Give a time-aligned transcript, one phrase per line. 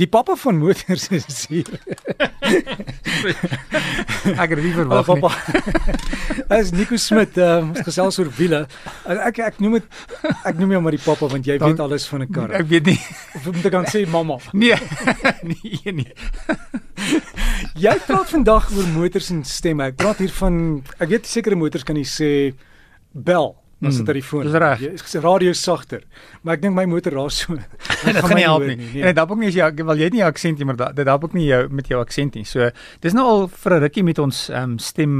[0.00, 1.66] Die pappa van motors is hier.
[4.40, 5.28] ek het nie verwag nie.
[6.38, 8.62] Dit is Nico Smit, um, ons gesels oor wiele.
[9.04, 9.84] Ek ek noem dit
[10.48, 12.48] ek noem jou maar die pappa want jy Dan, weet alles van 'n kar.
[12.56, 12.96] Ek weet nie
[13.36, 14.40] of moet ek dan sê mamma?
[14.56, 14.80] Nee.
[15.52, 16.16] nee, nee.
[17.84, 19.92] jy praat vandag oor motors en stemme.
[19.92, 22.56] Ek praat hier van ek weet sekere motors kan jy sê
[23.12, 24.44] bel as dit uit die foon.
[24.44, 24.82] Dis reg.
[24.84, 26.04] Jy sê radio sagter.
[26.42, 27.56] Maar ek dink my motor raas so.
[28.04, 28.76] dit gaan nie help nie.
[28.76, 28.90] nie.
[28.92, 29.02] Nee.
[29.02, 31.24] En dit help ook nie as jy wel jy het nie aksentie maar dit help
[31.24, 32.44] ook nie jou met jou aksent nie.
[32.44, 32.70] So
[33.00, 35.16] dis nou al vir 'n rukkie met ons um, stem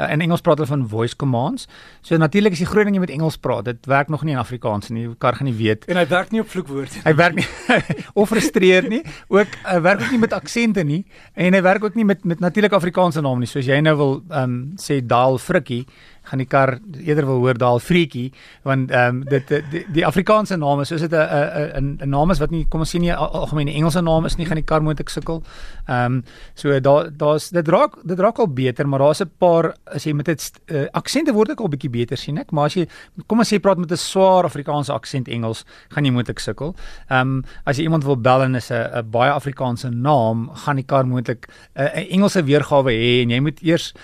[0.00, 1.66] uh, in Engels praat hulle van voice commands.
[2.06, 4.40] So natuurlik as jy groot ding jy met Engels praat, dit werk nog nie in
[4.40, 5.06] Afrikaans nie.
[5.08, 5.86] Jy kan gaan nie weet.
[5.90, 7.02] En hy werk nie op vloekwoorde.
[7.04, 7.46] Hy werk nie
[8.20, 9.02] of frustreer nie.
[9.28, 11.02] Ook hy uh, werk ook nie met aksente nie
[11.34, 13.50] en hy werk ook nie met met natuurlik Afrikaanse name nie.
[13.50, 15.84] So as jy nou wil ehm um, sê daal frikkie
[16.30, 18.30] gaan die kar eerder wil hoor daal Freetjie
[18.66, 22.38] want ehm um, dit die, die Afrikaanse name soos dit 'n 'n 'n naam is
[22.38, 25.08] wat nie kom ons sien nie algemene Engelse naam is nie gaan die kar moontlik
[25.08, 25.42] sukkel.
[25.88, 26.24] Ehm um,
[26.54, 30.12] so daar daar's dit raak dit raak al beter maar daar's 'n paar as jy
[30.12, 32.86] met dit uh, aksente word ek al bietjie beter sien ek maar as jy
[33.26, 36.74] kom ons sê praat met 'n swaar Afrikaanse aksent Engels gaan jy moontlik sukkel.
[37.10, 40.86] Ehm um, as jy iemand wil bel en is 'n baie Afrikaanse naam gaan die
[40.86, 43.94] kar moontlik 'n uh, Engelse weergawe hê en jy moet eers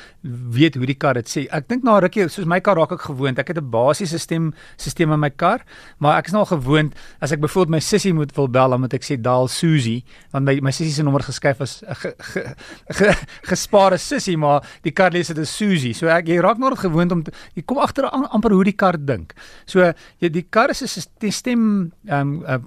[0.51, 1.47] weet hoe die kar dit sê.
[1.55, 3.39] Ek dink na rukkie soos my kar raak ek gewoond.
[3.39, 5.61] Ek het 'n basiese stem stelsel in my kar,
[5.99, 8.81] maar ek is nou al gewoond as ek byvoorbeeld my sussie moet wil bel, dan
[8.81, 12.55] moet ek sê daal Susie, want my my sussie se nommer geskryf as ge, ge,
[12.89, 13.15] ge,
[13.45, 15.93] gespaarde sussie, maar die kar lees dit as Susie.
[15.93, 18.97] So ek jy raak nog gewoond om te, jy kom agter amper hoe die kar
[18.99, 19.35] dink.
[19.67, 22.59] So jy die kar is 'n stem um uh,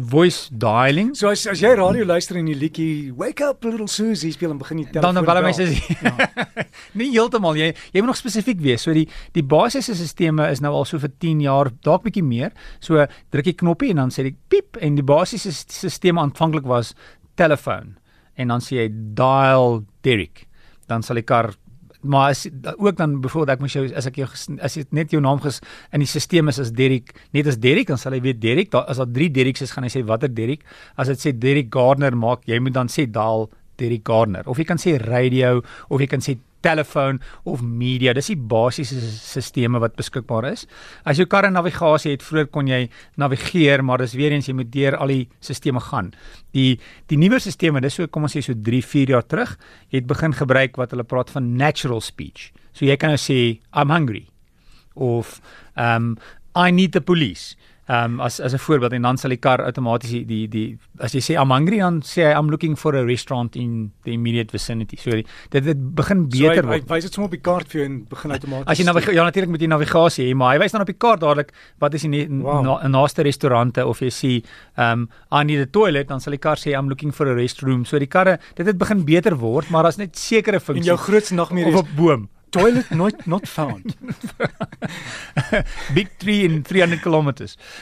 [0.00, 1.14] voice dialing.
[1.14, 4.58] So as as jy radio luister en die liedjie Wake up little Susie speel en
[4.58, 5.14] begin jy telefoon.
[5.14, 5.96] Dan dan bel my sussie.
[6.02, 6.62] Ja.
[6.98, 8.84] Nie heeltemal jy jy moet nog spesifiek wees.
[8.86, 12.54] So die die basiese stelsels is nou al so vir 10 jaar, dalk bietjie meer.
[12.80, 16.94] So druk jy knoppie en dan sê dit piep en die basiese stelsel aanvanklik was
[17.40, 17.96] telefoon
[18.38, 20.46] en dan sê jy dial Derek.
[20.90, 21.54] Dan sal die kar
[22.04, 24.28] maar as ook dan byvoorbeeld ek moet jou as ek jou
[24.60, 25.60] as dit net jou naam ges
[25.92, 28.70] in die stelsel is as Derek, net as Derek dan sal hy weet Derek.
[28.74, 30.64] Daar as daar 3 Dereks is, gaan hy sê watter Derek.
[31.00, 33.48] As dit sê Derek Gardner maak, jy moet dan sê dial
[33.80, 38.14] Derek Gardner of jy kan sê radio of jy kan sê telefoon of media.
[38.16, 40.66] Dis die basiese stelsels wat beskikbaar is.
[41.04, 44.54] As jou kar 'n navigasie het, vroeër kon jy navigeer, maar dis weer eens jy
[44.54, 46.12] moet deur al die stelsels gaan.
[46.52, 49.58] Die die nuwe stelsels, dis so kom ons sê so 3, 4 jaar terug,
[49.90, 52.52] het begin gebruik wat hulle praat van natural speech.
[52.72, 54.26] So jy kan nou sê I'm hungry
[54.94, 55.40] of
[55.76, 56.16] um
[56.56, 57.56] I need the police
[57.88, 61.12] um, as as 'n voorbeeld en dan sal die kar outomaties die, die die as
[61.12, 64.50] jy sê I'm hungry dan sê hy I'm looking for a restaurant in the immediate
[64.52, 64.96] vicinity.
[64.96, 66.88] So die, dit dit begin beter so, word.
[66.88, 68.66] Hy wys dit sommer op die kaart vir jou en begin outomaties.
[68.66, 71.20] As jy nou ja natuurlik met die navigasie, maar hy wys dan op die kaart
[71.20, 72.62] dadelik wat is die wow.
[72.64, 74.32] na, naaste restaurante of jy sê
[74.76, 77.84] um I need a toilet dan sal die kar sê I'm looking for a restroom.
[77.84, 80.86] So die karre dit het begin beter word, maar daar's net sekere funksies.
[80.86, 83.96] En jou grootste nagmerrie is op boom toilet not not found.
[85.96, 87.30] Big 3 in 300 km.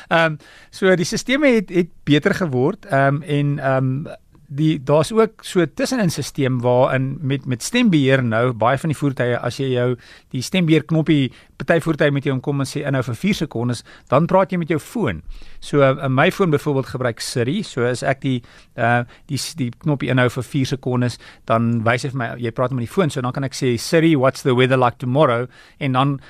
[0.09, 0.39] Ehm um,
[0.71, 4.21] so die stelsels het het beter geword ehm um, en ehm um,
[4.57, 9.39] die daar's ook so tussenin stelsel waarin met met stembeheer nou baie van die voertuie
[9.39, 9.89] as jy jou
[10.35, 11.33] die stembeheer knoppie
[11.63, 14.71] party voertuie met jou kom en sê inhou vir 4 sekondes dan praat jy met
[14.73, 15.23] jou foon.
[15.63, 18.39] So uh, my foon byvoorbeeld gebruik Siri, so as ek die
[18.77, 22.75] uh die die knoppie inhou vir 4 sekondes dan wys hy vir my jy praat
[22.75, 25.47] met die foon so dan kan ek sê Siri what's the weather like tomorrow
[25.79, 26.21] en dan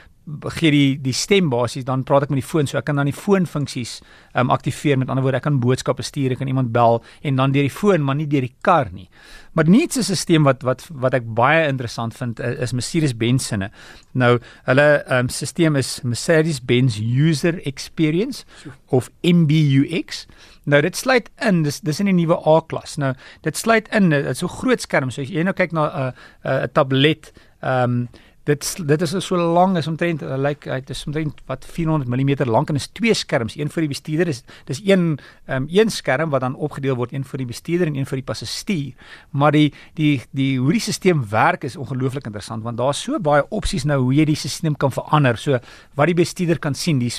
[0.56, 3.10] gee die die stem basies dan praat ek met die foon so ek kan dan
[3.10, 4.00] die foon funksies
[4.38, 7.54] um, aktiveer met ander woorde ek kan boodskappe stuur ek kan iemand bel en dan
[7.54, 9.08] deur die foon maar nie deur die kar nie
[9.52, 13.70] maar niets is 'n stelsel wat wat wat ek baie interessant vind is Mercedes-Benz se
[14.12, 18.44] nou hulle um, stelsel is Mercedes-Benz user experience
[18.88, 20.26] of MBUX
[20.64, 22.96] Nou dit sluit in dis dis in die nuwe A-klas.
[23.02, 25.10] Nou dit sluit in dit's so groot skerm.
[25.10, 26.12] So as jy nou kyk na 'n uh,
[26.44, 27.32] 'n uh, tablet,
[27.62, 28.08] ehm um,
[28.44, 32.48] dit dit is so lank is omtrent uh, like dit is omtrent wat 400 mm
[32.50, 36.30] lank en is twee skerms een vir die bestuurder is dis een um, een skerm
[36.30, 38.94] wat dan opgedeel word een vir die bestuurder en een vir die passasier.
[39.30, 43.46] Maar die die die hoe die stelsel werk is ongelooflik interessant want daar's so baie
[43.50, 45.38] opsies nou hoe jy die stelsel kan verander.
[45.38, 45.58] So
[45.94, 47.12] wat die bestuurder kan sien die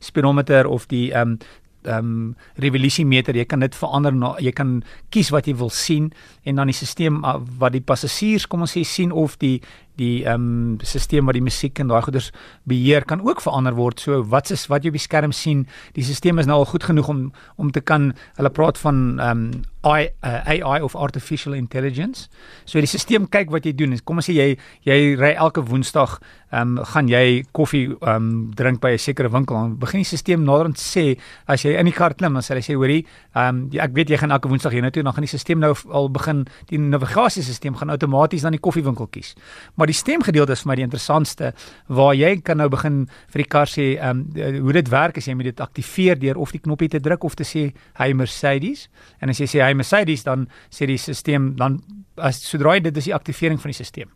[0.00, 1.38] speedometer of die um,
[1.86, 4.80] ehm um, revolusiemeter, jy kan dit verander na jy kan
[5.14, 6.10] kies wat jy wil sien
[6.42, 9.60] en dan die stelsel uh, wat die passasiers kom ons sê sien of die
[9.96, 12.30] die ehm um, stelsel wat die musiek en daai goeders
[12.68, 14.00] beheer kan ook verander word.
[14.00, 16.84] So wat is wat jy op die skerm sien, die stelsel is nou al goed
[16.84, 21.54] genoeg om om te kan hulle praat van ehm um, AI uh, AI of artificial
[21.54, 22.28] intelligence.
[22.64, 23.94] So die stelsel kyk wat jy doen.
[24.04, 26.18] Kom ons sê jy jy ry elke Woensdag
[26.50, 30.06] ehm um, gaan jy koffie ehm um, drink by 'n sekere winkel dan begin die
[30.06, 33.04] stelsel naderhand sê as jy in die kar klim dan sê hy sê hoorie
[33.34, 36.08] ehm um, ek weet jy gaan elke woensdag hiernatoe dan gaan die stelsel nou al
[36.08, 39.34] begin die navigasiesisteem gaan outomaties dan die koffiewinkel kies
[39.74, 41.52] maar die stemgedeelte is vir my die interessantste
[41.88, 45.28] waar jy kan nou begin vir die kar sê ehm um, hoe dit werk as
[45.28, 48.88] jy moet dit aktiveer deur of die knoppie te druk of te sê hy Mercedes
[49.20, 51.80] en as jy sê hy Mercedes dan sê die stelsel dan
[52.16, 54.12] as sodra jy dit is die aktivering van die stelsel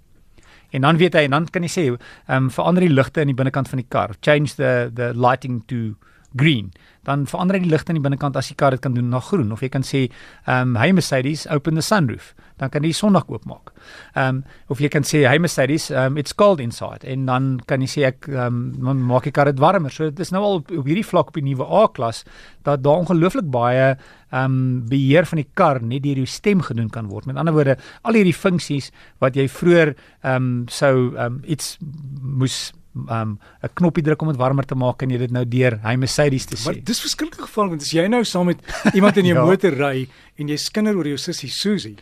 [0.71, 3.33] En dan weet hy en dan kan jy sê, ehm um, verander die ligte in
[3.33, 4.15] die binnekant van die kar.
[4.23, 5.97] Change the the lighting to
[6.37, 6.71] green.
[7.09, 9.23] Dan verander hy die ligte in die binnekant as die kar dit kan doen na
[9.25, 10.07] groen of jy kan sê,
[10.45, 12.35] ehm um, hey Mercedes, open the sunroof.
[12.61, 13.73] Dan kan jy die sondag oopmaak.
[14.15, 17.81] Ehm um, of jy kan sê, hey Mercedes, um, it's cold inside en dan kan
[17.81, 19.93] jy sê ek ehm um, maak die kar dit warmer.
[19.93, 22.25] So dit is nou al op hierdie vlak op die nuwe A-klas
[22.69, 24.59] dat daar ongelooflik baie ehm um,
[24.91, 27.27] beheer van die kar net deur jou stem gedoen kan word.
[27.27, 28.93] Met ander woorde, al hierdie funksies
[29.25, 31.79] wat jy vroeër ehm um, sou ehm um, iets
[32.21, 35.79] moes um 'n knoppie druk om dit warmer te maak en jy dit nou deur
[35.85, 36.65] hy Mercedes te sê.
[36.65, 38.59] Maar dis verskriklik geval want as jy nou saam met
[38.95, 39.45] iemand in jou ja.
[39.45, 41.97] motor ry en jy skinder oor jou sussie Susie,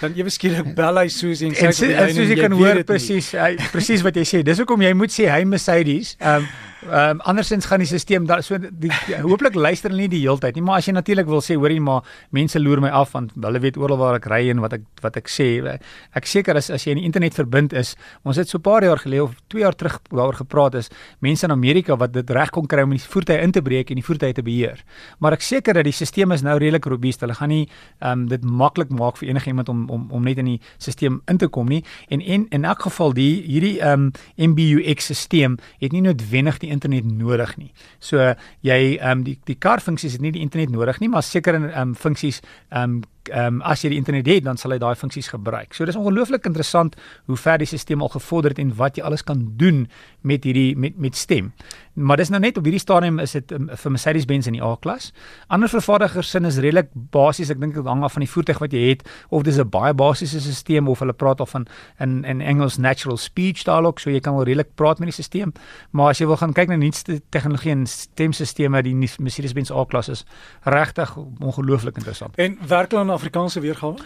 [0.00, 3.34] dan ewe skielik bel hy Susie en sê en, Susie kan hoor presies
[3.70, 4.42] presies wat jy sê.
[4.42, 6.16] Dis hoekom jy moet sê hy Mercedes.
[6.20, 6.46] Um
[6.82, 8.90] Ehm um, andersins gaan die stelsel daar so die,
[9.22, 11.78] hooplik luister hulle nie die hele tyd nie maar as jy natuurlik wil sê hoorie
[11.80, 12.02] maar
[12.34, 15.16] mense loer my af want hulle weet oral waar ek ry en wat ek wat
[15.20, 15.46] ek sê.
[16.18, 17.94] Ek seker as as jy in die internet verbind is
[18.26, 20.90] ons het so 'n paar jaar gelede of 2 jaar terug daaroor gepraat is
[21.20, 23.96] mense in Amerika wat dit reg kon kry om die voertuie in te breek en
[23.96, 24.82] die voertuie te beheer.
[25.20, 27.20] Maar ek seker dat die stelsel is nou redelik robuust.
[27.20, 27.68] Hulle gaan nie
[28.00, 31.38] ehm um, dit maklik maak vir enigiemand om om om net in die stelsel in
[31.38, 31.84] te kom nie.
[32.08, 36.71] En en in elk geval die hierdie ehm um, MBUX stelsel het nie noodwendig die
[36.72, 37.70] internet nodig nie.
[38.00, 38.32] So
[38.66, 41.60] jy ehm um, die die kar funksies het nie die internet nodig nie, maar sekere
[41.68, 44.78] ehm um, funksies ehm um, ehm um, as jy die internet het, dan sal hy
[44.78, 45.74] daai funksies gebruik.
[45.74, 46.96] So dis ongelooflik interessant
[47.26, 49.88] hoe ver die stelsel al gevorder het en wat jy alles kan doen
[50.20, 51.52] met hierdie met met stem.
[51.94, 55.10] Maar dis nou net op hierdie stadium is dit um, vir Mercedes-Benz in die A-klas.
[55.52, 57.50] Ander vervaardigers sin is redelik basies.
[57.52, 59.92] Ek dink dit hang af van die voertuig wat jy het of dis 'n baie
[59.94, 61.66] basiese stelsel of hulle praat of van
[61.98, 65.52] in in Engels natural speech dialogue, so jy kan wel redelik praat met die stelsel.
[65.90, 70.24] Maar as jy wil gaan kyk na nuutste tegnologie en stemstelsels, die Mercedes-Benz A-klas is
[70.64, 72.36] regtig ongelooflik interessant.
[72.36, 73.96] En werk hulle Afrikaanse weergawe?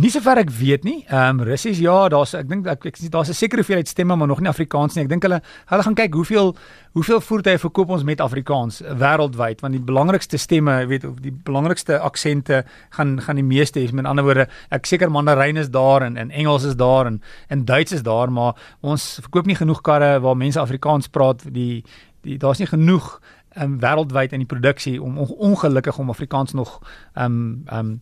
[0.00, 1.04] Nie sover ek weet nie.
[1.08, 4.28] Ehm um, Russies ja, daar's ek dink ek, ek daar's 'n sekere hoeveelheid stemme maar
[4.28, 5.04] nog nie Afrikaans nie.
[5.04, 6.54] Ek dink hulle hulle gaan kyk hoeveel
[6.92, 11.98] hoeveel voertuie verkoop ons met Afrikaans wêreldwyd want die belangrikste stemme, weet of die belangrikste
[11.98, 13.92] aksente gaan gaan die meeste hê.
[13.92, 17.64] Met ander woorde, ek seker Mandarijn is daar en en Engels is daar en en
[17.64, 21.42] Duits is daar, maar ons verkoop nie genoeg karre waar mense Afrikaans praat.
[21.52, 21.84] Die
[22.22, 23.20] die daar's nie genoeg
[23.56, 26.80] um, wêreldwyd in die produksie om ongelukkig om Afrikaans nog
[27.14, 28.00] ehm um, ehm um,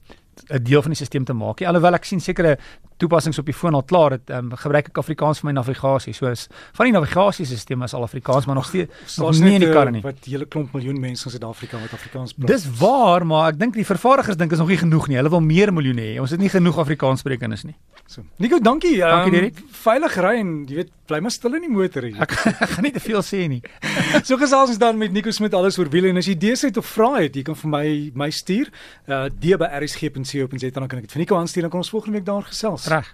[0.49, 1.63] 'n deel van die stelsel te maak.
[1.63, 2.59] Alhoewel ek sien sekere
[2.97, 6.13] toepassings op die foon al klaar het, um, gebruik ek Afrikaans vir my navigasie.
[6.13, 9.73] So is van die navigasiesisteme is al Afrikaans, maar nog steeds nog nie in die
[9.73, 10.03] karre nie.
[10.03, 12.49] Wat hele klomp miljoen mense in Suid-Afrika wat Afrikaans praat.
[12.49, 15.17] Dis waar, maar ek dink die vervaardigers dink is nog nie genoeg nie.
[15.17, 16.21] Hulle wil meer miljoene hê.
[16.21, 17.77] Ons het nie genoeg Afrikaanssprekendes nie.
[18.09, 18.23] So.
[18.37, 18.97] Nico, dankie.
[18.97, 19.59] Dankie um, Derek.
[19.83, 22.17] Veilig ry en jy weet, bly maar stil in die motor hier.
[22.25, 22.33] Ek,
[22.73, 23.61] gaan nie te veel sê nie.
[24.29, 26.81] so gesels ons dan met Nico Smit alles oor wiele en as jy idees het
[26.81, 27.87] of vrae het, jy kan vir my
[28.25, 28.73] my stuur.
[29.05, 32.17] Uh d by rsg.co.za dan kan ek dit vir Nico aanstuur en kan ons volgende
[32.17, 32.89] week daar gesels.
[32.89, 33.13] Reg.